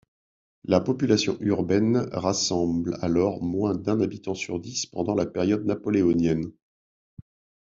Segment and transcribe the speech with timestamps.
[0.63, 6.51] La population urbaine rassemble alors moins d'un habitant sur dix pendant la période napoléonienne.